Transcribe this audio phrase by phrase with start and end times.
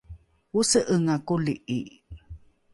[0.59, 1.79] ose’enga koli’i